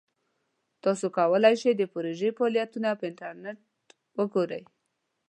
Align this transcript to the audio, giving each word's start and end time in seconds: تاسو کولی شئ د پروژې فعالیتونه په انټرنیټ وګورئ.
تاسو 0.83 1.05
کولی 1.17 1.53
شئ 1.61 1.71
د 1.77 1.83
پروژې 1.93 2.29
فعالیتونه 2.37 2.89
په 2.99 3.03
انټرنیټ 3.09 3.59
وګورئ. 4.17 4.63